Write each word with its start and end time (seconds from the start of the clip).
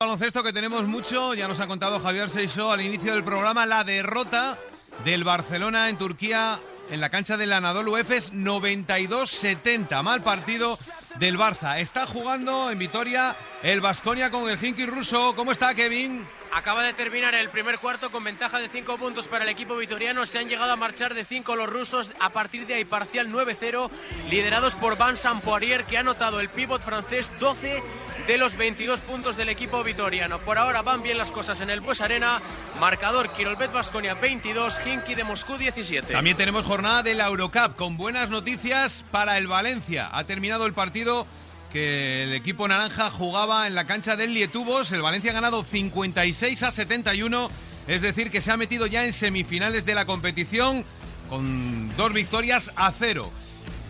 baloncesto 0.00 0.44
que 0.44 0.52
tenemos 0.52 0.84
mucho, 0.84 1.34
ya 1.34 1.48
nos 1.48 1.58
ha 1.58 1.66
contado 1.66 1.98
Javier 1.98 2.30
Seixó 2.30 2.70
al 2.70 2.82
inicio 2.82 3.14
del 3.14 3.24
programa 3.24 3.66
la 3.66 3.82
derrota 3.82 4.56
del 5.04 5.24
Barcelona 5.24 5.88
en 5.88 5.98
Turquía 5.98 6.60
en 6.88 7.00
la 7.00 7.10
cancha 7.10 7.36
del 7.36 7.52
Anadolu 7.52 7.96
Efes 7.96 8.32
92-70. 8.32 10.00
Mal 10.04 10.22
partido 10.22 10.78
del 11.16 11.36
Barça. 11.36 11.80
Está 11.80 12.06
jugando 12.06 12.70
en 12.70 12.78
Vitoria 12.78 13.34
el 13.64 13.80
Vasconia 13.80 14.30
con 14.30 14.48
el 14.48 14.64
Hinky 14.64 14.86
ruso. 14.86 15.34
¿Cómo 15.34 15.50
está 15.50 15.74
Kevin? 15.74 16.24
Acaba 16.54 16.84
de 16.84 16.94
terminar 16.94 17.34
el 17.34 17.48
primer 17.48 17.80
cuarto 17.80 18.10
con 18.10 18.22
ventaja 18.22 18.60
de 18.60 18.68
5 18.68 18.98
puntos 18.98 19.26
para 19.26 19.42
el 19.42 19.50
equipo 19.50 19.74
vitoriano. 19.76 20.26
Se 20.26 20.38
han 20.38 20.48
llegado 20.48 20.70
a 20.70 20.76
marchar 20.76 21.14
de 21.14 21.24
5 21.24 21.56
los 21.56 21.68
rusos. 21.68 22.12
A 22.20 22.30
partir 22.30 22.68
de 22.68 22.74
ahí, 22.74 22.84
parcial 22.84 23.30
9-0, 23.30 23.90
liderados 24.30 24.76
por 24.76 24.96
Van 24.96 25.16
Poirier, 25.44 25.82
que 25.82 25.96
ha 25.96 26.00
anotado 26.00 26.38
el 26.38 26.50
pívot 26.50 26.80
francés 26.80 27.28
12 27.40 27.82
de 28.26 28.38
los 28.38 28.56
22 28.56 29.00
puntos 29.00 29.36
del 29.36 29.48
equipo 29.48 29.82
vitoriano. 29.82 30.38
Por 30.38 30.58
ahora 30.58 30.82
van 30.82 31.02
bien 31.02 31.18
las 31.18 31.30
cosas 31.30 31.60
en 31.60 31.70
el 31.70 31.82
Pues 31.82 32.00
Arena. 32.00 32.40
Marcador 32.80 33.30
Kirolbet 33.32 33.72
Vasconia 33.72 34.14
22, 34.14 34.78
Hinky 34.86 35.14
de 35.14 35.24
Moscú 35.24 35.56
17. 35.56 36.12
También 36.12 36.36
tenemos 36.36 36.64
jornada 36.64 37.02
de 37.02 37.14
la 37.14 37.26
Eurocup 37.26 37.76
con 37.76 37.96
buenas 37.96 38.30
noticias 38.30 39.04
para 39.10 39.38
el 39.38 39.46
Valencia. 39.46 40.08
Ha 40.12 40.24
terminado 40.24 40.66
el 40.66 40.72
partido 40.72 41.26
que 41.72 42.24
el 42.24 42.34
equipo 42.34 42.66
naranja 42.66 43.10
jugaba 43.10 43.66
en 43.66 43.74
la 43.74 43.86
cancha 43.86 44.16
del 44.16 44.34
Lietubos. 44.34 44.92
El 44.92 45.02
Valencia 45.02 45.30
ha 45.30 45.34
ganado 45.34 45.62
56 45.62 46.62
a 46.62 46.70
71, 46.70 47.50
es 47.86 48.02
decir, 48.02 48.30
que 48.30 48.40
se 48.40 48.50
ha 48.50 48.56
metido 48.56 48.86
ya 48.86 49.04
en 49.04 49.12
semifinales 49.12 49.84
de 49.84 49.94
la 49.94 50.06
competición 50.06 50.84
con 51.28 51.94
dos 51.96 52.12
victorias 52.12 52.70
a 52.76 52.90
cero. 52.92 53.30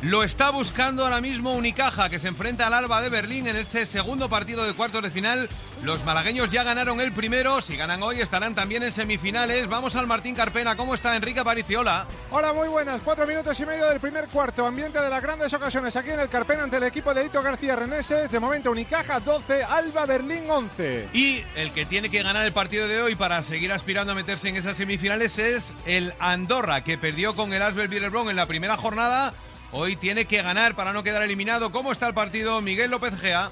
Lo 0.02 0.22
está 0.22 0.50
buscando 0.50 1.02
ahora 1.02 1.20
mismo 1.20 1.54
Unicaja, 1.54 2.08
que 2.08 2.20
se 2.20 2.28
enfrenta 2.28 2.68
al 2.68 2.74
Alba 2.74 3.02
de 3.02 3.08
Berlín 3.08 3.48
en 3.48 3.56
este 3.56 3.84
segundo 3.84 4.28
partido 4.28 4.64
de 4.64 4.72
cuartos 4.72 5.02
de 5.02 5.10
final. 5.10 5.48
Los 5.82 6.04
malagueños 6.04 6.52
ya 6.52 6.62
ganaron 6.62 7.00
el 7.00 7.10
primero, 7.10 7.60
si 7.60 7.76
ganan 7.76 8.04
hoy 8.04 8.20
estarán 8.20 8.54
también 8.54 8.84
en 8.84 8.92
semifinales. 8.92 9.68
Vamos 9.68 9.96
al 9.96 10.06
Martín 10.06 10.36
Carpena, 10.36 10.76
¿cómo 10.76 10.94
está 10.94 11.16
Enrique 11.16 11.40
Apariciola? 11.40 12.06
Hola, 12.30 12.52
muy 12.52 12.68
buenas, 12.68 13.00
cuatro 13.04 13.26
minutos 13.26 13.58
y 13.58 13.66
medio 13.66 13.88
del 13.88 13.98
primer 13.98 14.28
cuarto, 14.28 14.64
ambiente 14.64 15.00
de 15.00 15.10
las 15.10 15.20
grandes 15.20 15.52
ocasiones 15.52 15.96
aquí 15.96 16.10
en 16.10 16.20
el 16.20 16.28
Carpena 16.28 16.62
ante 16.62 16.76
el 16.76 16.84
equipo 16.84 17.12
de 17.12 17.26
Hito 17.26 17.42
García 17.42 17.74
Reneses. 17.74 18.30
De 18.30 18.38
momento 18.38 18.70
Unicaja 18.70 19.18
12, 19.18 19.64
Alba 19.64 20.06
Berlín 20.06 20.44
11. 20.48 21.08
Y 21.12 21.42
el 21.56 21.72
que 21.72 21.86
tiene 21.86 22.08
que 22.08 22.22
ganar 22.22 22.46
el 22.46 22.52
partido 22.52 22.86
de 22.86 23.02
hoy 23.02 23.16
para 23.16 23.42
seguir 23.42 23.72
aspirando 23.72 24.12
a 24.12 24.14
meterse 24.14 24.48
en 24.48 24.54
esas 24.54 24.76
semifinales 24.76 25.38
es 25.38 25.64
el 25.86 26.14
Andorra, 26.20 26.84
que 26.84 26.98
perdió 26.98 27.34
con 27.34 27.52
el 27.52 27.62
Asbel 27.62 27.88
Billebron 27.88 28.30
en 28.30 28.36
la 28.36 28.46
primera 28.46 28.76
jornada 28.76 29.34
Hoy 29.72 29.96
tiene 29.96 30.24
que 30.24 30.42
ganar 30.42 30.74
para 30.74 30.92
no 30.92 31.02
quedar 31.02 31.22
eliminado. 31.22 31.70
¿Cómo 31.70 31.92
está 31.92 32.08
el 32.08 32.14
partido? 32.14 32.60
Miguel 32.60 32.90
López 32.90 33.14
Gea. 33.20 33.50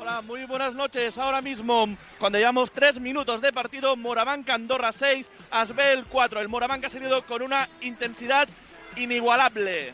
Hola, 0.00 0.22
muy 0.22 0.44
buenas 0.44 0.74
noches. 0.74 1.18
Ahora 1.18 1.42
mismo, 1.42 1.86
cuando 2.18 2.38
llevamos 2.38 2.70
tres 2.70 2.98
minutos 2.98 3.42
de 3.42 3.52
partido, 3.52 3.94
Morabanca 3.96 4.54
Andorra 4.54 4.92
6, 4.92 5.28
Asbel 5.50 6.06
4. 6.06 6.40
El 6.40 6.48
Morabanca 6.48 6.86
ha 6.86 6.90
salido 6.90 7.20
con 7.22 7.42
una 7.42 7.68
intensidad 7.82 8.48
inigualable. 8.96 9.92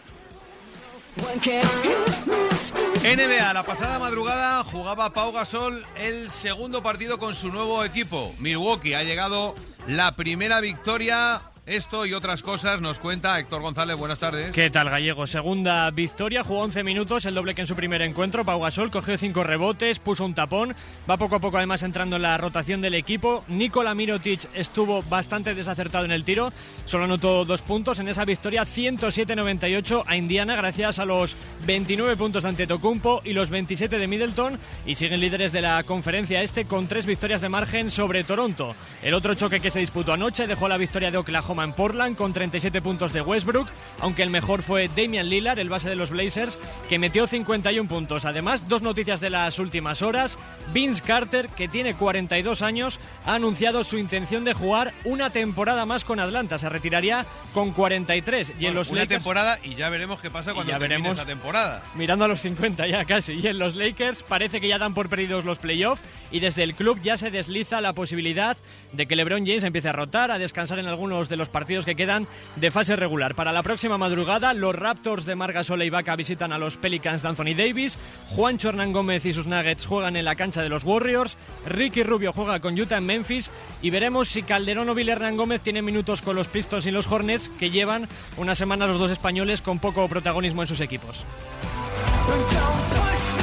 NBA, 3.03 3.53
la 3.53 3.63
pasada 3.65 3.99
madrugada 3.99 4.63
jugaba 4.63 5.13
Pau 5.13 5.33
Gasol 5.33 5.85
el 5.97 6.31
segundo 6.31 6.83
partido 6.83 7.19
con 7.19 7.35
su 7.35 7.49
nuevo 7.49 7.85
equipo. 7.85 8.35
Milwaukee 8.39 8.95
ha 8.95 9.03
llegado 9.03 9.57
la 9.89 10.15
primera 10.15 10.61
victoria 10.61 11.41
esto 11.67 12.07
y 12.07 12.15
otras 12.15 12.43
cosas 12.43 12.81
nos 12.81 12.99
cuenta 12.99 13.39
Héctor 13.41 13.61
González. 13.61 13.97
Buenas 13.97 14.21
tardes. 14.21 14.53
¿Qué 14.53 14.71
tal, 14.71 14.89
Gallego? 14.89 15.27
Segunda 15.27 15.91
victoria, 15.91 16.45
jugó 16.45 16.61
11 16.61 16.85
minutos, 16.85 17.27
el 17.27 17.35
doble 17.35 17.55
que 17.55 17.63
en 17.63 17.67
su 17.67 17.75
primer 17.75 18.03
encuentro. 18.03 18.45
Pau 18.45 18.61
Gasol 18.61 18.93
cogió 18.93 19.19
5 19.19 19.43
rebotes, 19.43 19.99
puso 19.99 20.25
un 20.25 20.35
tapón. 20.35 20.77
Va 21.11 21.17
poco 21.17 21.37
a 21.37 21.41
poco, 21.41 21.57
además, 21.57 21.83
entrando 21.83 22.17
en 22.17 22.23
la 22.23 22.39
rotación 22.39 22.81
del 22.81 22.95
equipo. 22.95 23.45
Nikola 23.49 23.95
Mirotic 23.95 24.49
estuvo 24.55 25.03
bastante 25.03 25.57
desacertado 25.57 26.05
en 26.05 26.13
el 26.13 26.25
tiro, 26.25 26.53
solo 26.85 27.05
anotó 27.05 27.45
dos 27.45 27.63
puntos 27.63 27.99
en 27.99 28.09
esa 28.09 28.25
victoria 28.25 28.63
107-98 28.63 30.05
a 30.07 30.17
Indiana, 30.17 30.55
gracias 30.55 31.01
a 31.01 31.05
los 31.05 31.35
29 31.67 32.17
puntos 32.17 32.45
de 32.45 32.51
Antetokounmpo 32.51 33.23
y 33.25 33.33
los 33.33 33.51
27 33.51 33.99
de 33.99 34.07
Middleton. 34.07 34.61
Y 34.87 34.95
siguen 34.95 35.21
líderes 35.21 35.51
de 35.51 35.63
la 35.63 35.83
conferencia 35.83 36.43
este 36.43 36.67
con 36.67 36.87
tres 36.87 37.07
victorias 37.07 37.41
de 37.41 37.49
margen 37.49 37.91
sobre 37.91 38.23
Toronto. 38.23 38.77
El 39.03 39.15
otro 39.15 39.35
choque 39.35 39.59
que 39.59 39.71
se 39.71 39.81
disputó 39.81 40.13
anoche 40.13 40.47
dejó 40.47 40.69
la 40.69 40.77
victoria 40.77 41.11
de 41.11 41.19
Oklahoma 41.19 41.56
en 41.65 41.73
Portland 41.73 42.17
con 42.17 42.33
37 42.33 42.83
puntos 42.83 43.13
de 43.13 43.23
Westbrook, 43.23 43.69
aunque 44.01 44.23
el 44.23 44.31
mejor 44.31 44.63
fue 44.63 44.89
Damian 44.89 45.29
Lillard, 45.29 45.59
el 45.59 45.69
base 45.69 45.89
de 45.89 45.97
los 45.97 46.11
Blazers, 46.11 46.59
que 46.89 46.99
metió 46.99 47.27
51 47.27 47.89
puntos. 47.89 48.25
Además, 48.25 48.69
dos 48.69 48.83
noticias 48.83 49.21
de 49.21 49.31
las 49.31 49.59
últimas 49.59 50.03
horas. 50.03 50.39
Vince 50.73 51.03
Carter, 51.03 51.49
que 51.49 51.69
tiene 51.69 51.95
42 51.95 52.63
años, 52.63 52.99
ha 53.25 53.35
anunciado 53.35 53.85
su 53.85 53.99
intención 53.99 54.45
de 54.45 54.55
jugar 54.55 54.93
una 55.05 55.31
temporada 55.31 55.87
más 55.87 56.05
con 56.05 56.21
Atlanta. 56.21 56.59
Se 56.59 56.69
retiraría 56.69 57.25
con 57.53 57.73
43. 57.73 58.55
Y 58.59 58.67
en 58.67 58.75
los 58.75 58.91
una 58.91 59.07
temporada 59.07 59.59
y 59.63 59.75
ya 59.75 59.89
veremos 59.89 60.21
qué 60.21 60.31
pasa 60.31 60.55
cuando 60.55 60.73
ya 60.73 60.79
termine 60.79 61.15
temporada. 61.25 61.83
Mirando 61.95 62.25
a 62.25 62.29
los 62.29 62.41
50 62.41 62.87
ya 62.87 63.05
casi. 63.05 63.35
Y 63.35 63.47
en 63.47 63.59
los 63.59 63.77
Lakers 63.77 64.23
parece 64.23 64.61
que 64.61 64.69
ya 64.69 64.79
dan 64.79 64.95
por 64.95 65.09
perdidos 65.09 65.45
los 65.45 65.59
playoffs 65.59 66.03
y 66.31 66.41
desde 66.41 66.63
el 66.63 66.75
club 66.75 67.01
ya 67.03 67.17
se 67.17 67.31
desliza 67.31 67.81
la 67.81 67.93
posibilidad 67.93 68.57
de 68.93 69.07
que 69.07 69.17
LeBron 69.17 69.47
James 69.47 69.65
empiece 69.65 69.89
a 69.89 69.93
rotar, 69.93 70.31
a 70.31 70.39
descansar 70.39 70.79
en 70.79 70.87
algunos 70.87 71.29
de 71.29 71.37
los 71.37 71.49
partidos 71.49 71.85
que 71.85 71.97
quedan 71.97 72.27
de 72.57 72.71
fase 72.71 72.97
regular. 72.97 73.35
Para 73.35 73.53
la 73.53 73.63
próxima 73.63 73.99
madrugada, 73.99 74.55
los 74.55 74.75
Raptors 74.75 75.25
de 75.25 75.35
Margasol 75.35 75.83
y 75.83 75.91
Vaca 75.91 76.17
visitan 76.17 76.53
a 76.53 76.59
los 76.59 76.77
Pelicans 76.77 77.23
de 77.23 77.29
Anthony 77.29 77.55
Davis, 77.57 77.99
Juan 78.29 78.59
Hernán 78.63 78.93
Gómez 78.93 79.25
y 79.25 79.33
sus 79.33 79.47
Nuggets 79.47 79.87
juegan 79.87 80.17
en 80.17 80.25
la 80.25 80.35
cancha 80.35 80.56
de 80.63 80.69
los 80.69 80.85
Warriors, 80.85 81.37
Ricky 81.67 82.03
Rubio 82.03 82.33
juega 82.33 82.61
con 82.61 82.79
Utah 82.79 82.99
en 82.99 83.07
Memphis 83.07 83.51
y 83.83 83.91
veremos 83.91 84.29
si 84.29 84.43
Calderón 84.43 84.89
o 84.89 84.95
Bill 84.95 85.09
Hernán 85.09 85.37
Gómez 85.37 85.61
tienen 85.61 85.85
minutos 85.85 86.23
con 86.23 86.37
los 86.37 86.49
Pistons 86.49 86.87
y 86.87 86.91
los 86.91 87.07
Hornets, 87.07 87.49
que 87.59 87.71
llevan 87.71 88.09
una 88.37 88.55
semana 88.55 88.87
los 88.87 88.99
dos 88.99 89.11
españoles 89.11 89.63
con 89.63 89.79
poco 89.79 90.09
protagonismo 90.09 90.63
en 90.63 90.69
sus 90.69 90.81
equipos. 90.81 91.25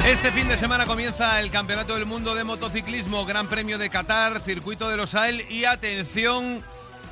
Este 0.06 0.30
fin 0.32 0.46
de 0.48 0.58
semana 0.58 0.84
comienza 0.84 1.40
el 1.40 1.50
Campeonato 1.50 1.94
del 1.94 2.04
Mundo 2.04 2.34
de 2.34 2.44
Motociclismo, 2.44 3.24
Gran 3.24 3.48
Premio 3.48 3.78
de 3.78 3.88
Qatar, 3.88 4.40
Circuito 4.40 4.90
de 4.90 4.98
los 4.98 5.14
AEL 5.14 5.50
y 5.50 5.64
atención 5.64 6.62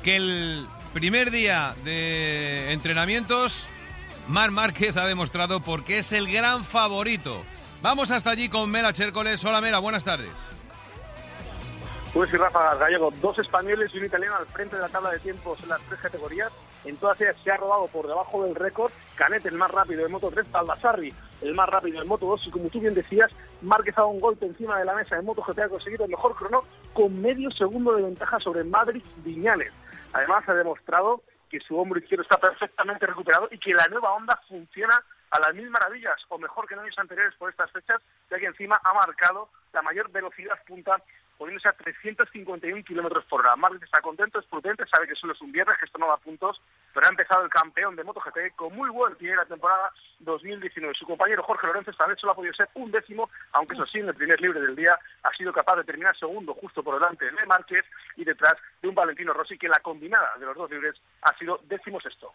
que 0.03 0.15
el 0.15 0.67
primer 0.93 1.31
día 1.31 1.73
de 1.83 2.71
entrenamientos, 2.71 3.65
Mar 4.27 4.51
Márquez 4.51 4.95
ha 4.97 5.07
demostrado 5.07 5.61
por 5.61 5.83
qué 5.83 5.99
es 5.99 6.11
el 6.11 6.31
gran 6.31 6.63
favorito. 6.65 7.43
Vamos 7.83 8.09
hasta 8.11 8.29
allí 8.29 8.47
con 8.47 8.71
Mela 8.71 8.93
Chércoles. 8.93 9.43
Hola 9.43 9.59
Mela, 9.59 9.79
buenas 9.79 10.05
tardes. 10.05 10.31
Pues 12.13 12.31
sí, 12.31 12.37
Rafa 12.37 12.75
Gallego, 12.75 13.11
dos 13.19 13.37
españoles 13.39 13.93
y 13.93 13.97
un 13.97 14.05
italiano 14.05 14.37
al 14.37 14.45
frente 14.45 14.77
de 14.77 14.83
la 14.83 14.87
tabla 14.87 15.11
de 15.11 15.19
tiempos 15.19 15.61
en 15.63 15.67
las 15.67 15.81
tres 15.81 15.99
categorías. 15.99 16.49
En 16.85 16.95
todas 16.95 17.19
ellas 17.19 17.35
se 17.43 17.51
ha 17.51 17.57
robado 17.57 17.87
por 17.87 18.07
debajo 18.07 18.45
del 18.45 18.55
récord 18.55 18.89
Canet, 19.15 19.45
el 19.45 19.55
más 19.55 19.69
rápido 19.69 20.03
de 20.03 20.07
Moto 20.07 20.31
3, 20.31 20.49
Baldassarri, 20.49 21.13
el 21.41 21.55
más 21.55 21.67
rápido 21.67 22.01
en 22.01 22.07
Moto 22.07 22.25
2. 22.27 22.47
Y 22.47 22.51
como 22.51 22.69
tú 22.69 22.79
bien 22.79 22.93
decías, 22.93 23.29
Márquez 23.61 23.97
ha 23.97 24.05
un 24.05 24.21
golpe 24.21 24.45
encima 24.45 24.79
de 24.79 24.85
la 24.85 24.95
mesa 24.95 25.17
de 25.17 25.21
Moto 25.21 25.41
GP, 25.41 25.59
ha 25.59 25.67
conseguido 25.67 26.05
el 26.05 26.11
mejor 26.11 26.35
crono 26.35 26.63
con 26.93 27.21
medio 27.21 27.51
segundo 27.51 27.97
de 27.97 28.03
ventaja 28.03 28.39
sobre 28.39 28.63
Madrid 28.63 29.03
Viñales. 29.25 29.73
Además, 30.13 30.47
ha 30.47 30.53
demostrado 30.53 31.21
que 31.49 31.59
su 31.59 31.77
hombro 31.77 31.99
izquierdo 31.99 32.23
está 32.23 32.37
perfectamente 32.37 33.05
recuperado 33.07 33.49
y 33.51 33.57
que 33.57 33.73
la 33.73 33.87
nueva 33.89 34.13
onda 34.13 34.39
funciona 34.47 35.03
a 35.33 35.39
las 35.39 35.55
mil 35.55 35.69
maravillas, 35.71 36.15
o 36.29 36.37
mejor 36.37 36.67
que 36.67 36.75
en 36.75 36.81
años 36.81 36.97
anteriores 36.99 37.33
por 37.35 37.49
estas 37.49 37.71
fechas, 37.71 37.99
ya 38.29 38.37
que 38.37 38.45
encima 38.45 38.79
ha 38.83 38.93
marcado 38.93 39.49
la 39.73 39.81
mayor 39.81 40.11
velocidad 40.11 40.63
punta 40.67 41.01
poniéndose 41.39 41.67
a 41.67 41.73
351 41.73 42.83
kilómetros 42.83 43.25
por 43.25 43.41
hora. 43.41 43.55
Marquez 43.55 43.81
está 43.81 43.99
contento, 44.01 44.39
es 44.39 44.45
prudente, 44.45 44.85
sabe 44.85 45.07
que 45.07 45.15
solo 45.15 45.33
es 45.33 45.41
un 45.41 45.51
viernes, 45.51 45.77
que 45.79 45.85
esto 45.85 45.97
no 45.97 46.07
da 46.07 46.17
puntos, 46.17 46.61
pero 46.93 47.07
ha 47.07 47.09
empezado 47.09 47.43
el 47.43 47.49
campeón 47.49 47.95
de 47.95 48.03
MotoGP 48.03 48.55
con 48.55 48.75
muy 48.75 48.91
buen 48.91 49.15
pie 49.15 49.35
la 49.35 49.45
temporada 49.45 49.91
2019. 50.19 50.93
Su 50.93 51.07
compañero 51.07 51.41
Jorge 51.41 51.65
Lorenzo 51.65 51.89
esta 51.89 52.05
vez 52.05 52.19
solo 52.19 52.33
ha 52.33 52.35
podido 52.35 52.53
ser 52.53 52.69
un 52.75 52.91
décimo, 52.91 53.31
aunque 53.53 53.73
eso 53.73 53.87
sí, 53.87 53.99
en 53.99 54.09
el 54.09 54.15
primer 54.15 54.39
libre 54.39 54.61
del 54.61 54.75
día 54.75 54.97
ha 55.23 55.31
sido 55.31 55.51
capaz 55.51 55.77
de 55.77 55.83
terminar 55.83 56.15
segundo 56.15 56.53
justo 56.53 56.83
por 56.83 56.93
delante 56.93 57.25
de 57.25 57.45
Márquez 57.47 57.85
y 58.15 58.23
detrás 58.23 58.53
de 58.83 58.87
un 58.87 58.93
Valentino 58.93 59.33
Rossi 59.33 59.57
que 59.57 59.67
la 59.67 59.79
combinada 59.81 60.37
de 60.37 60.45
los 60.45 60.55
dos 60.55 60.69
libres 60.69 60.95
ha 61.23 61.35
sido 61.39 61.59
décimo 61.63 61.99
sexto. 61.99 62.31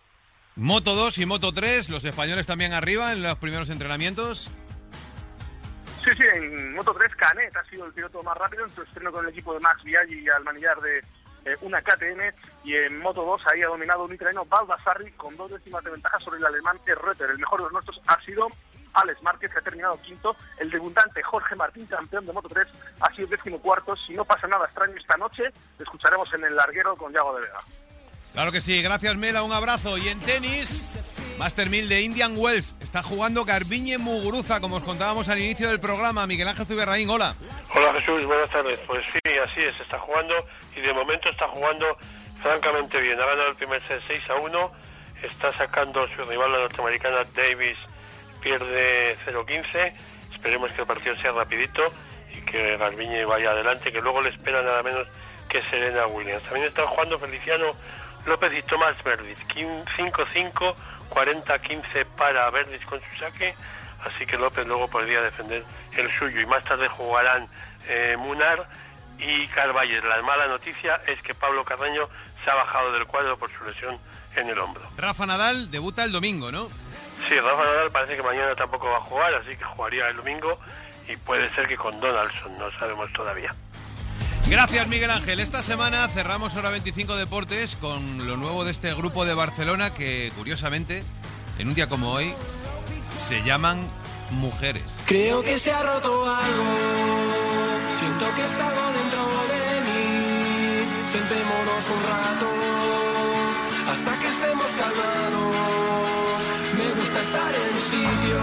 Moto 0.59 0.97
2 0.97 1.19
y 1.19 1.27
Moto 1.27 1.53
3, 1.53 1.89
los 1.89 2.05
españoles 2.05 2.49
también 2.49 2.73
arriba 2.73 3.13
en 3.13 3.23
los 3.23 3.39
primeros 3.39 3.71
entrenamientos. 3.71 4.51
Sí, 6.03 6.11
sí, 6.17 6.25
en 6.35 6.75
Moto 6.75 6.93
3 6.93 7.15
Canet 7.15 7.57
ha 7.57 7.63
sido 7.71 7.87
el 7.87 7.93
piloto 7.93 8.25
más 8.25 8.37
rápido 8.37 8.65
en 8.65 8.71
su 8.71 8.83
estreno 8.83 9.13
con 9.13 9.25
el 9.25 9.31
equipo 9.31 9.55
de 9.55 9.61
Max 9.61 9.85
Viaggi 9.85 10.29
al 10.29 10.43
manillar 10.43 10.81
de 10.81 10.99
eh, 11.45 11.57
una 11.61 11.81
KTM 11.81 12.35
y 12.65 12.75
en 12.75 12.99
Moto 12.99 13.25
2 13.25 13.47
ahí 13.47 13.63
ha 13.63 13.69
dominado 13.69 14.05
un 14.05 14.13
italiano 14.13 14.45
Baldassarri 14.47 15.13
con 15.13 15.37
dos 15.37 15.49
décimas 15.49 15.85
de 15.85 15.93
ventaja 15.93 16.19
sobre 16.19 16.39
el 16.39 16.47
alemán 16.47 16.77
Reuter. 16.85 17.31
El 17.31 17.39
mejor 17.39 17.61
de 17.61 17.65
los 17.65 17.73
nuestros 17.75 18.01
ha 18.09 18.21
sido 18.25 18.49
Alex 18.95 19.23
Márquez, 19.23 19.53
que 19.53 19.61
ha 19.61 19.63
terminado 19.63 20.03
quinto. 20.03 20.35
El 20.59 20.71
debutante 20.71 21.23
Jorge 21.23 21.55
Martín, 21.55 21.87
campeón 21.87 22.27
de 22.27 22.33
Moto 22.33 22.49
3, 22.49 22.67
ha 22.99 23.15
sido 23.15 23.29
décimo 23.29 23.63
cuarto. 23.63 23.95
Si 23.95 24.13
no 24.13 24.25
pasa 24.25 24.49
nada 24.49 24.65
extraño 24.65 24.97
esta 24.97 25.17
noche, 25.19 25.45
escucharemos 25.79 26.35
en 26.35 26.43
el 26.43 26.57
larguero 26.57 26.97
con 26.97 27.13
Yago 27.13 27.37
de 27.37 27.43
Vega. 27.43 27.61
Claro 28.33 28.53
que 28.53 28.61
sí, 28.61 28.81
gracias 28.83 29.17
Mela, 29.17 29.43
un 29.43 29.53
abrazo. 29.53 29.99
Y 29.99 30.09
en 30.09 30.19
tenis, 30.21 30.99
Master 31.39 31.71
1000 31.71 31.89
de 31.89 32.01
Indian 32.03 32.35
Wells. 32.37 32.75
Está 32.81 33.03
jugando 33.03 33.45
Garbiñe 33.45 33.99
Muguruza, 33.99 34.61
como 34.61 34.77
os 34.77 34.83
contábamos 34.83 35.29
al 35.29 35.39
inicio 35.39 35.69
del 35.69 35.81
programa. 35.81 36.27
Miguel 36.27 36.49
Ángel 36.49 36.67
Zuberraín, 36.67 37.09
hola. 37.11 37.35
Hola 37.75 37.93
Jesús, 37.95 38.25
buenas 38.25 38.51
tardes. 38.51 38.79
Pues 38.87 39.05
sí, 39.13 39.31
así 39.43 39.61
es, 39.61 39.79
está 39.81 39.99
jugando 39.99 40.35
y 40.77 40.81
de 40.81 40.93
momento 40.93 41.29
está 41.29 41.47
jugando 41.49 41.97
francamente 42.43 43.01
bien. 43.01 43.21
Ha 43.21 43.27
ganado 43.27 43.51
el 43.51 43.57
primer 43.57 43.87
set 43.87 44.01
6 44.07 44.23
a 44.31 44.35
1, 44.41 44.73
está 45.23 45.53
sacando 45.57 46.07
su 46.17 46.23
rival 46.25 46.53
la 46.53 46.59
norteamericana 46.59 47.19
Davis, 47.37 47.77
pierde 48.41 49.17
0-15. 49.27 49.93
Esperemos 50.33 50.73
que 50.73 50.81
el 50.81 50.87
partido 50.87 51.17
sea 51.17 51.33
rapidito 51.33 51.83
y 52.37 52.41
que 52.45 52.77
Garbiñe 52.77 53.25
vaya 53.25 53.51
adelante, 53.51 53.93
que 53.93 54.01
luego 54.01 54.21
le 54.21 54.31
espera 54.31 54.63
nada 54.63 54.83
menos 54.83 55.07
que 55.49 55.63
Serena 55.63 56.07
Williams. 56.07 56.43
También 56.45 56.67
están 56.67 56.87
jugando 56.87 57.19
Feliciano 57.19 57.67
López 58.27 58.53
y 58.53 58.63
Tomás 58.63 59.03
Verdis, 59.03 59.39
5-5, 59.49 60.75
40-15 61.11 62.07
para 62.17 62.51
Verdis 62.51 62.85
con 62.85 63.01
su 63.01 63.19
saque, 63.19 63.55
así 64.05 64.27
que 64.27 64.37
López 64.37 64.67
luego 64.67 64.89
podría 64.89 65.21
defender 65.21 65.65
el 65.97 66.11
suyo 66.19 66.41
y 66.41 66.47
más 66.47 66.65
tarde 66.65 66.89
jugarán 66.89 67.47
eh, 67.89 68.17
Munar 68.19 68.69
y 69.19 69.47
Carvalles. 69.49 70.05
La 70.05 70.23
mala 70.23 70.47
noticia 70.47 71.01
es 71.07 71.21
que 71.23 71.35
Pablo 71.35 71.65
Carreño 71.65 72.09
se 72.45 72.51
ha 72.51 72.55
bajado 72.55 72.93
del 72.93 73.07
cuadro 73.07 73.37
por 73.39 73.51
su 73.51 73.65
lesión 73.65 73.99
en 74.37 74.49
el 74.49 74.59
hombro. 74.59 74.83
Rafa 74.97 75.27
Nadal 75.27 75.71
debuta 75.71 76.05
el 76.05 76.13
domingo, 76.13 76.53
¿no? 76.53 76.69
Sí, 77.29 77.39
Rafa 77.41 77.65
Nadal 77.65 77.91
parece 77.91 78.17
que 78.17 78.23
mañana 78.23 78.55
tampoco 78.55 78.89
va 78.89 78.99
a 78.99 79.03
jugar, 79.03 79.35
así 79.35 79.57
que 79.57 79.65
jugaría 79.65 80.09
el 80.09 80.17
domingo 80.17 80.59
y 81.09 81.17
puede 81.17 81.53
ser 81.55 81.67
que 81.67 81.77
con 81.77 81.99
Donaldson, 82.01 82.57
no 82.59 82.71
sabemos 82.79 83.13
todavía. 83.13 83.55
Gracias 84.51 84.89
Miguel 84.89 85.11
Ángel. 85.11 85.41
Esta 85.41 85.63
semana 85.63 86.09
cerramos 86.09 86.57
Hora 86.57 86.71
25 86.71 87.17
Deportes 87.17 87.77
con 87.77 88.27
lo 88.27 88.39
nuevo 88.39 88.65
de 88.65 88.71
este 88.71 88.95
grupo 88.95 89.27
de 89.27 89.35
Barcelona 89.35 89.93
que 89.93 90.33
curiosamente, 90.39 91.05
en 91.59 91.69
un 91.69 91.75
día 91.75 91.87
como 91.87 92.13
hoy, 92.13 92.33
se 93.29 93.43
llaman 93.43 93.87
Mujeres. 94.31 94.85
Creo 95.05 95.43
que 95.43 95.59
se 95.59 95.71
ha 95.71 95.83
roto 95.83 96.25
algo, 96.25 96.65
siento 97.99 98.25
que 98.37 98.45
es 98.47 98.61
algo 98.61 98.93
dentro 98.99 99.21
de 99.53 99.81
mí. 99.83 101.07
Sentémonos 101.07 101.91
un 101.91 102.03
rato 102.03 102.49
hasta 103.91 104.19
que 104.19 104.29
estemos 104.29 104.71
calmados. 104.73 106.43
Me 106.75 107.01
gusta 107.01 107.21
estar 107.21 107.55
en 107.55 107.81
sitios 107.83 108.43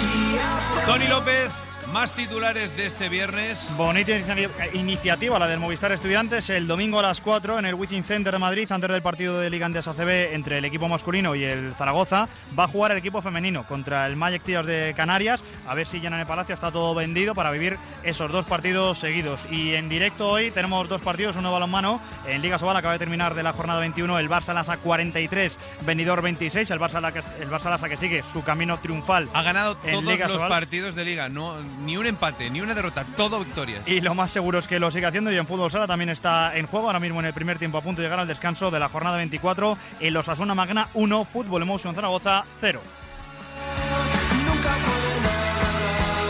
y 0.00 0.38
hacer... 0.38 0.86
Tony 0.86 1.08
López, 1.08 1.50
más 1.92 2.12
titulares 2.12 2.76
de 2.76 2.86
este 2.86 3.08
viernes. 3.08 3.58
Bonita 3.76 4.12
inicia- 4.12 4.50
iniciativa 4.74 5.38
la 5.38 5.46
del 5.46 5.58
Movistar 5.58 5.90
Estudiantes. 5.92 6.50
El 6.50 6.66
domingo 6.66 6.98
a 6.98 7.02
las 7.02 7.20
4 7.20 7.58
en 7.58 7.66
el 7.66 7.74
Wizzing 7.74 8.04
Center 8.04 8.32
de 8.32 8.38
Madrid 8.38 8.70
antes 8.70 8.90
del 8.90 9.00
partido 9.02 9.40
de 9.40 9.48
Liga 9.50 9.66
Andesa 9.66 9.90
ACB 9.92 10.34
entre 10.34 10.58
el 10.58 10.64
equipo 10.64 10.88
masculino 10.88 11.34
y 11.34 11.44
el 11.44 11.74
Zaragoza 11.76 12.28
va 12.58 12.64
a 12.64 12.68
jugar 12.68 12.92
el 12.92 12.98
equipo 12.98 13.22
femenino 13.22 13.66
contra 13.66 14.06
el 14.06 14.16
Magic 14.16 14.42
Tigers 14.42 14.66
de 14.66 14.92
Canarias. 14.96 15.42
A 15.66 15.74
ver 15.74 15.86
si 15.86 16.00
llenan 16.00 16.20
el 16.20 16.26
Palacio 16.26 16.54
está 16.54 16.70
todo 16.70 16.94
vendido 16.94 17.34
para 17.34 17.50
vivir 17.50 17.78
esos 18.02 18.30
dos 18.30 18.44
partidos 18.44 18.98
seguidos. 18.98 19.46
Y 19.50 19.74
en 19.74 19.88
directo 19.88 20.28
hoy 20.30 20.50
tenemos 20.50 20.88
dos 20.88 21.00
partidos 21.00 21.36
uno 21.36 21.50
balonmano. 21.52 22.00
En 22.26 22.42
Liga 22.42 22.58
Sobal 22.58 22.76
acaba 22.76 22.92
de 22.92 22.98
terminar 22.98 23.34
de 23.34 23.42
la 23.42 23.52
jornada 23.54 23.80
21 23.80 24.18
el 24.18 24.28
Barça 24.28 24.52
Lasa 24.52 24.76
43 24.76 25.58
Benidorm 25.86 26.22
26 26.22 26.70
el 26.70 26.78
Barça, 26.80 26.98
el 27.40 27.48
Barça 27.50 27.70
Lasa 27.70 27.88
que 27.88 27.96
sigue 27.96 28.22
su 28.22 28.42
camino 28.42 28.78
triunfal 28.78 29.28
Ha 29.32 29.42
ganado 29.42 29.76
todos 29.76 30.04
Liga 30.04 30.26
los 30.26 30.36
Sobal. 30.36 30.48
partidos 30.48 30.94
de 30.94 31.04
liga, 31.04 31.28
no, 31.28 31.56
ni 31.84 31.96
un 31.96 32.06
empate, 32.06 32.50
ni 32.50 32.60
una 32.60 32.74
derrota, 32.74 33.04
todo 33.16 33.40
victorias. 33.40 33.86
Y 33.86 34.00
lo 34.00 34.14
más 34.14 34.30
seguro 34.30 34.58
es 34.58 34.66
que 34.66 34.78
lo 34.78 34.90
sigue 34.90 35.06
haciendo 35.06 35.32
y 35.32 35.38
en 35.38 35.46
fútbol 35.46 35.70
sala 35.70 35.86
también 35.86 36.10
está 36.10 36.56
en 36.56 36.66
juego 36.66 36.86
ahora 36.86 37.00
mismo 37.00 37.20
en 37.20 37.26
el 37.26 37.34
primer 37.34 37.58
tiempo 37.58 37.78
a 37.78 37.82
punto 37.82 38.02
de 38.02 38.06
llegar 38.06 38.20
al 38.20 38.28
descanso 38.28 38.70
de 38.70 38.78
la 38.78 38.88
jornada 38.88 39.16
24 39.16 39.78
el 40.00 40.16
Osasuna 40.16 40.54
Magna 40.54 40.88
1 40.94 41.24
Fútbol 41.24 41.62
Emotion 41.62 41.94
Zaragoza 41.94 42.44
0 42.60 42.80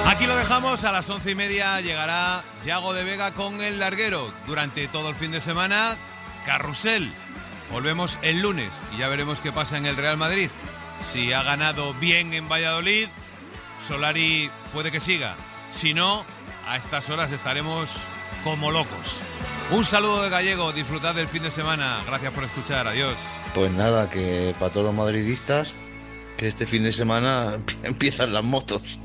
Aquí 0.06 0.26
lo 0.26 0.36
dejamos, 0.36 0.82
a 0.84 0.90
las 0.90 1.08
once 1.10 1.30
y 1.30 1.34
media 1.34 1.80
llegará 1.80 2.42
Yago 2.64 2.94
de 2.94 3.04
Vega 3.04 3.34
con 3.34 3.60
el 3.60 3.78
larguero. 3.78 4.32
Durante 4.46 4.88
todo 4.88 5.10
el 5.10 5.14
fin 5.14 5.30
de 5.30 5.40
semana, 5.40 5.96
carrusel. 6.46 7.12
Volvemos 7.70 8.18
el 8.22 8.40
lunes 8.40 8.70
y 8.94 8.98
ya 8.98 9.08
veremos 9.08 9.38
qué 9.40 9.52
pasa 9.52 9.76
en 9.76 9.84
el 9.84 9.96
Real 9.96 10.16
Madrid. 10.16 10.50
Si 11.12 11.32
ha 11.32 11.42
ganado 11.42 11.92
bien 11.94 12.32
en 12.32 12.48
Valladolid, 12.48 13.08
Solari 13.86 14.50
puede 14.72 14.90
que 14.90 15.00
siga. 15.00 15.36
Si 15.70 15.94
no, 15.94 16.24
a 16.66 16.76
estas 16.76 17.08
horas 17.10 17.32
estaremos 17.32 17.90
como 18.44 18.70
locos. 18.70 19.18
Un 19.70 19.84
saludo 19.84 20.22
de 20.22 20.30
gallego, 20.30 20.72
disfrutad 20.72 21.14
del 21.14 21.28
fin 21.28 21.42
de 21.42 21.50
semana. 21.50 22.02
Gracias 22.06 22.32
por 22.32 22.44
escuchar, 22.44 22.86
adiós. 22.88 23.14
Pues 23.54 23.70
nada, 23.72 24.08
que 24.08 24.54
para 24.58 24.72
todos 24.72 24.86
los 24.86 24.94
madridistas, 24.94 25.74
que 26.36 26.46
este 26.46 26.64
fin 26.66 26.82
de 26.84 26.92
semana 26.92 27.58
empiezan 27.82 28.32
las 28.32 28.44
motos. 28.44 28.98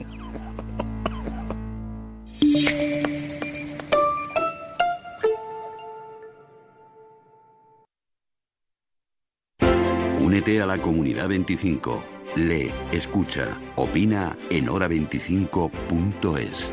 Únete 10.19 10.61
a 10.61 10.65
la 10.65 10.77
comunidad 10.77 11.27
25. 11.27 12.03
Lee, 12.35 12.71
escucha, 12.91 13.59
opina 13.75 14.35
en 14.49 14.65
hora25.es. 14.65 16.71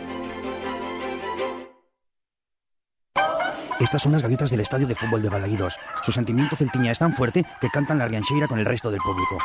Estas 3.78 4.02
son 4.02 4.12
las 4.12 4.22
gaviotas 4.22 4.50
del 4.50 4.60
estadio 4.60 4.86
de 4.86 4.94
fútbol 4.94 5.20
de 5.20 5.28
Balaídos. 5.28 5.76
Su 6.02 6.12
sentimiento 6.12 6.56
celtiña 6.56 6.92
es 6.92 6.98
tan 6.98 7.12
fuerte 7.12 7.44
que 7.60 7.68
cantan 7.68 7.98
la 7.98 8.08
riancheira 8.08 8.48
con 8.48 8.58
el 8.58 8.64
resto 8.64 8.90
del 8.90 9.00
público. 9.00 9.36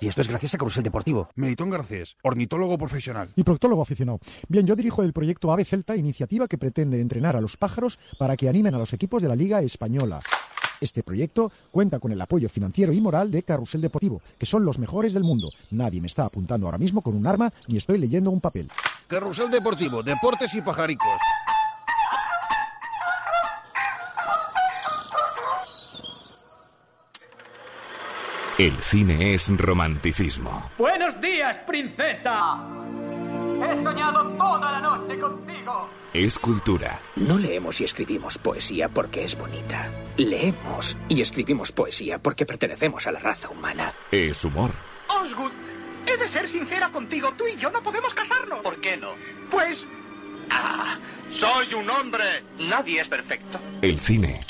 Y 0.00 0.06
esto 0.06 0.20
es 0.20 0.28
gracias 0.28 0.54
a 0.54 0.58
Carusel 0.58 0.84
Deportivo. 0.84 1.28
Melitón 1.34 1.70
Garcés, 1.70 2.16
ornitólogo 2.22 2.78
profesional. 2.78 3.28
y 3.34 3.42
proctólogo 3.42 3.82
aficionado. 3.82 4.20
Bien, 4.48 4.64
yo 4.64 4.76
dirijo 4.76 5.02
el 5.02 5.12
proyecto 5.12 5.50
Ave 5.50 5.64
Celta, 5.64 5.96
iniciativa 5.96 6.46
que 6.46 6.56
pretende 6.56 7.00
entrenar 7.00 7.34
a 7.34 7.40
los 7.40 7.56
pájaros 7.56 7.98
para 8.16 8.36
que 8.36 8.48
animen 8.48 8.76
a 8.76 8.78
los 8.78 8.92
equipos 8.92 9.22
de 9.22 9.28
la 9.28 9.34
Liga 9.34 9.60
Española. 9.60 10.20
Este 10.80 11.02
proyecto 11.02 11.50
cuenta 11.70 11.98
con 11.98 12.12
el 12.12 12.20
apoyo 12.20 12.48
financiero 12.48 12.92
y 12.92 13.00
moral 13.00 13.30
de 13.30 13.42
Carrusel 13.42 13.80
Deportivo, 13.80 14.22
que 14.38 14.46
son 14.46 14.64
los 14.64 14.78
mejores 14.78 15.14
del 15.14 15.24
mundo. 15.24 15.50
Nadie 15.70 16.00
me 16.00 16.06
está 16.06 16.26
apuntando 16.26 16.66
ahora 16.66 16.78
mismo 16.78 17.02
con 17.02 17.16
un 17.16 17.26
arma 17.26 17.50
ni 17.68 17.78
estoy 17.78 17.98
leyendo 17.98 18.30
un 18.30 18.40
papel. 18.40 18.68
Carrusel 19.08 19.50
Deportivo, 19.50 20.02
deportes 20.02 20.54
y 20.54 20.62
pajaricos. 20.62 21.06
El 28.58 28.76
cine 28.78 29.34
es 29.34 29.48
romanticismo. 29.56 30.70
Buenos 30.76 31.20
días, 31.20 31.58
princesa. 31.64 32.87
He 33.62 33.82
soñado 33.82 34.24
toda 34.36 34.72
la 34.72 34.80
noche 34.80 35.18
contigo. 35.18 35.88
Es 36.12 36.38
cultura. 36.38 37.00
No 37.16 37.38
leemos 37.38 37.80
y 37.80 37.84
escribimos 37.84 38.38
poesía 38.38 38.88
porque 38.88 39.24
es 39.24 39.36
bonita. 39.36 39.90
Leemos 40.16 40.96
y 41.08 41.20
escribimos 41.20 41.72
poesía 41.72 42.18
porque 42.18 42.46
pertenecemos 42.46 43.06
a 43.06 43.12
la 43.12 43.18
raza 43.18 43.48
humana. 43.50 43.92
Es 44.10 44.44
humor. 44.44 44.70
Osgood, 45.08 45.52
he 46.06 46.16
de 46.16 46.28
ser 46.30 46.48
sincera 46.48 46.88
contigo. 46.90 47.32
Tú 47.36 47.46
y 47.46 47.56
yo 47.60 47.70
no 47.70 47.82
podemos 47.82 48.12
casarnos. 48.14 48.60
¿Por 48.60 48.80
qué 48.80 48.96
no? 48.96 49.12
Pues... 49.50 49.78
Ah, 50.50 50.98
soy 51.38 51.74
un 51.74 51.90
hombre. 51.90 52.42
Nadie 52.58 53.02
es 53.02 53.08
perfecto. 53.08 53.60
El 53.82 54.00
cine 54.00 54.40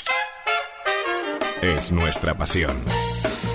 es 1.61 1.91
nuestra 1.91 2.35
pasión. 2.35 2.77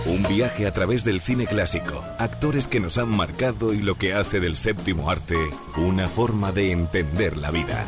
Un 0.06 0.22
viaje 0.24 0.66
a 0.66 0.72
través 0.72 1.02
del 1.02 1.20
cine 1.20 1.46
clásico, 1.46 2.04
actores 2.18 2.68
que 2.68 2.78
nos 2.78 2.98
han 2.98 3.08
marcado 3.08 3.72
y 3.72 3.78
lo 3.78 3.94
que 3.94 4.12
hace 4.12 4.38
del 4.38 4.56
séptimo 4.56 5.10
arte 5.10 5.38
una 5.78 6.08
forma 6.08 6.52
de 6.52 6.72
entender 6.72 7.38
la 7.38 7.50
vida. 7.50 7.86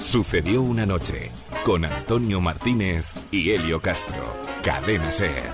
Sucedió 0.00 0.62
una 0.62 0.86
noche 0.86 1.30
con 1.64 1.84
Antonio 1.84 2.40
Martínez 2.40 3.12
y 3.30 3.50
Helio 3.50 3.82
Castro. 3.82 4.24
Cadena 4.64 5.12
Ser. 5.12 5.50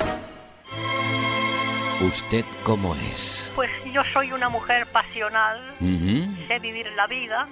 ¿Usted 2.00 2.44
cómo 2.62 2.94
es? 3.12 3.50
Pues 3.56 3.70
yo 3.92 4.02
soy 4.12 4.30
una 4.30 4.48
mujer 4.48 4.86
pasional, 4.92 5.60
sé 6.48 6.58
vivir 6.58 6.90
la 6.96 7.06
vida, 7.06 7.46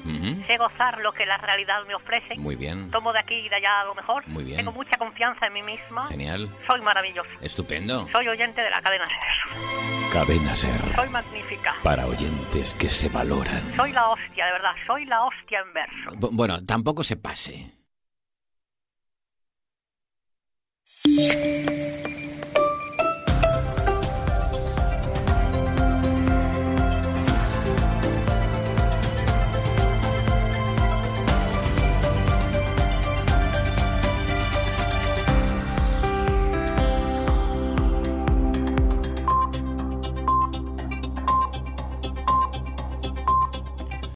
sé 0.46 0.56
gozar 0.56 0.98
lo 1.00 1.12
que 1.12 1.24
la 1.26 1.36
realidad 1.38 1.84
me 1.86 1.94
ofrece. 1.94 2.34
Muy 2.36 2.56
bien. 2.56 2.90
Tomo 2.90 3.12
de 3.12 3.20
aquí 3.20 3.34
y 3.34 3.48
de 3.48 3.56
allá 3.56 3.84
lo 3.84 3.94
mejor. 3.94 4.26
Muy 4.26 4.42
bien. 4.44 4.56
Tengo 4.56 4.72
mucha 4.72 4.96
confianza 4.98 5.46
en 5.46 5.52
mí 5.52 5.62
misma. 5.62 6.06
Genial. 6.06 6.48
Soy 6.68 6.80
maravillosa. 6.80 7.28
Estupendo. 7.40 8.08
Soy 8.12 8.26
oyente 8.28 8.60
de 8.60 8.70
la 8.70 8.80
cadena 8.80 9.06
Ser. 9.06 10.12
Cadena 10.12 10.56
Ser. 10.56 10.80
Soy 10.94 11.08
magnífica. 11.10 11.74
Para 11.82 12.06
oyentes 12.06 12.74
que 12.74 12.88
se 12.88 13.08
valoran. 13.08 13.62
Soy 13.76 13.92
la 13.92 14.08
hostia, 14.08 14.46
de 14.46 14.52
verdad. 14.52 14.72
Soy 14.86 15.04
la 15.04 15.22
hostia 15.24 15.60
en 15.60 15.72
verso. 15.72 16.10
Bu- 16.18 16.30
Bueno, 16.32 16.64
tampoco 16.64 17.04
se 17.04 17.16
pase. 17.16 17.72